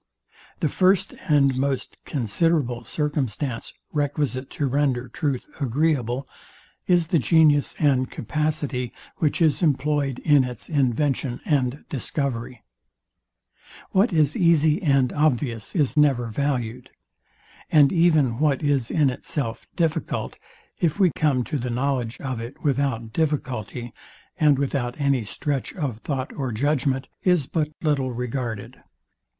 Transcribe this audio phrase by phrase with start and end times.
[0.61, 6.27] The first and most considerable circumstance requisite to render truth agreeable,
[6.87, 12.63] is the genius and capacity, which is employed in its invention and discovery.
[13.91, 16.89] What is easy and obvious is never valued;
[17.71, 20.35] and even what is in itself difficult,
[20.79, 23.93] if we come to the knowledge of it without difficulty,
[24.39, 28.81] and without any stretch of thought or judgment, is but little regarded.